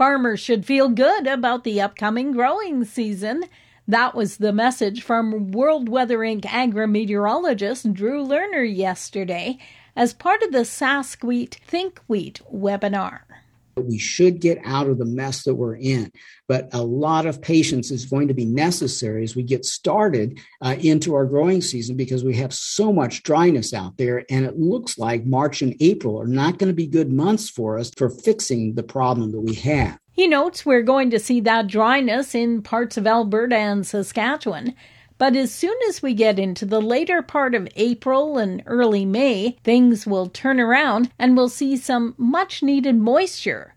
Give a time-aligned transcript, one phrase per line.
[0.00, 3.44] Farmers should feel good about the upcoming growing season.
[3.86, 6.46] That was the message from World Weather Inc.
[6.46, 9.58] agri-meteorologist Drew Lerner yesterday
[9.94, 13.20] as part of the Sask Wheat Think Wheat webinar.
[13.80, 16.12] We should get out of the mess that we're in.
[16.48, 20.76] But a lot of patience is going to be necessary as we get started uh,
[20.80, 24.24] into our growing season because we have so much dryness out there.
[24.30, 27.78] And it looks like March and April are not going to be good months for
[27.78, 29.98] us for fixing the problem that we have.
[30.12, 34.74] He notes we're going to see that dryness in parts of Alberta and Saskatchewan.
[35.20, 39.58] But as soon as we get into the later part of April and early May,
[39.62, 43.74] things will turn around and we'll see some much needed moisture.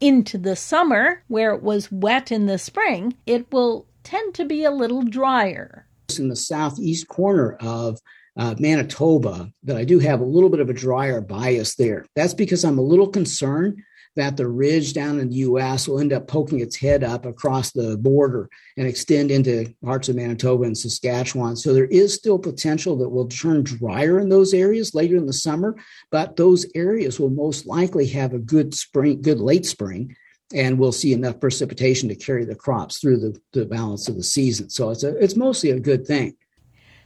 [0.00, 4.62] Into the summer, where it was wet in the spring, it will tend to be
[4.62, 5.88] a little drier.
[6.16, 7.98] In the southeast corner of
[8.36, 12.06] uh, Manitoba, that I do have a little bit of a drier bias there.
[12.14, 13.82] That's because I'm a little concerned
[14.16, 17.72] that the ridge down in the US will end up poking its head up across
[17.72, 21.56] the border and extend into parts of Manitoba and Saskatchewan.
[21.56, 25.32] So there is still potential that will turn drier in those areas later in the
[25.32, 25.76] summer,
[26.10, 30.16] but those areas will most likely have a good spring, good late spring.
[30.54, 34.22] And we'll see enough precipitation to carry the crops through the, the balance of the
[34.22, 34.70] season.
[34.70, 36.36] So it's a, it's mostly a good thing.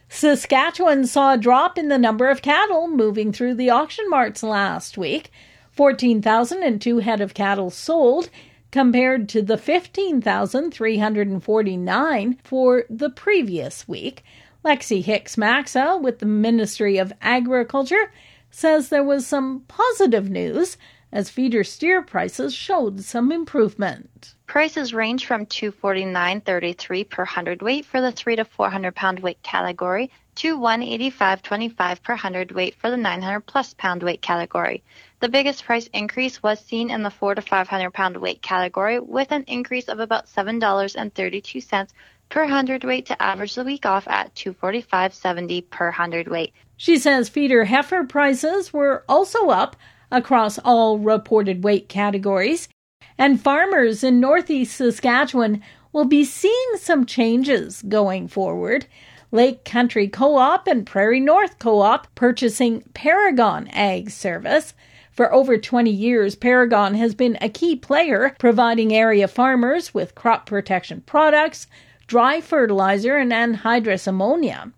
[0.09, 4.97] Saskatchewan saw a drop in the number of cattle moving through the auction marts last
[4.97, 5.31] week.
[5.79, 8.29] 14,002 head of cattle sold
[8.69, 14.25] compared to the 15,349 for the previous week.
[14.65, 18.11] Lexi Hicks Maxa with the Ministry of Agriculture
[18.51, 20.75] says there was some positive news
[21.11, 24.35] as feeder steer prices showed some improvement.
[24.45, 30.57] Prices range from 249.33 per hundredweight for the 3 to 400 pound weight category to
[30.57, 34.83] 185.25 per hundredweight for the 900 plus pound weight category.
[35.19, 39.31] The biggest price increase was seen in the 4 to 500 pound weight category with
[39.31, 41.87] an increase of about $7.32
[42.29, 46.53] per hundredweight to average the week off at 245.70 per hundredweight.
[46.77, 49.75] She says feeder heifer prices were also up
[50.11, 52.69] across all reported weight categories,
[53.17, 55.61] and farmers in northeast Saskatchewan
[55.91, 58.85] will be seeing some changes going forward.
[59.31, 64.73] Lake Country Co op and Prairie North Co op purchasing Paragon Ag Service.
[65.11, 70.45] For over 20 years, Paragon has been a key player providing area farmers with crop
[70.45, 71.67] protection products,
[72.07, 74.71] dry fertilizer, and anhydrous ammonia.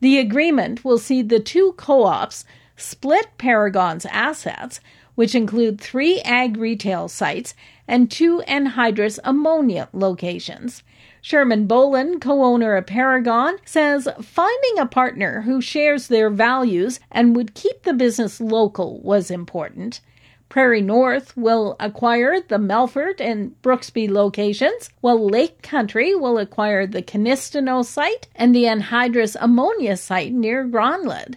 [0.00, 2.44] The agreement will see the two co ops
[2.76, 4.80] split Paragon's assets,
[5.14, 7.54] which include three ag retail sites
[7.88, 10.82] and two anhydrous ammonia locations.
[11.20, 17.34] Sherman Boland, co owner of Paragon, says finding a partner who shares their values and
[17.34, 20.00] would keep the business local was important.
[20.48, 27.02] Prairie North will acquire the Melfort and Brooksby locations, while Lake Country will acquire the
[27.02, 31.34] Kinistino site and the anhydrous ammonia site near Gronlid.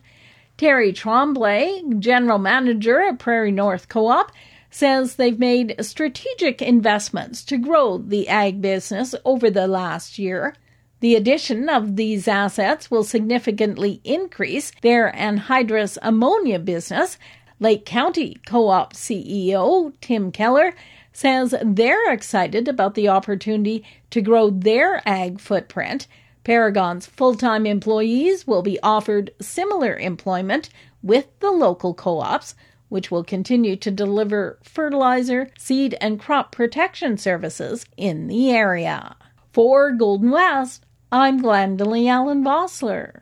[0.59, 4.33] Terry Tremblay, general manager at Prairie North Co op,
[4.69, 10.53] says they've made strategic investments to grow the ag business over the last year.
[10.99, 17.17] The addition of these assets will significantly increase their anhydrous ammonia business.
[17.61, 20.73] Lake Country Co op CEO Tim Keller
[21.13, 26.05] says they're excited about the opportunity to grow their ag footprint.
[26.49, 30.71] Paragon's full time employees will be offered similar employment
[31.03, 32.55] with the local co ops
[32.87, 39.15] which will continue to deliver fertilizer, seed, and crop protection services in the area.
[39.53, 43.21] For Golden West, I'm Glendalee Allen Bossler.